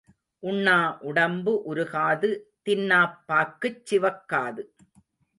[0.43, 0.77] உண்ணா
[1.01, 2.29] உடம்பு உருகாது
[2.65, 4.63] தின்னாப் பாக்குச் சிவக்காது.